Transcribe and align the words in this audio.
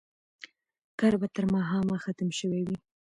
کار 0.99 1.13
به 1.21 1.27
تر 1.35 1.45
ماښامه 1.53 1.97
ختم 2.03 2.29
شوی 2.39 2.61
وي. 2.67 2.77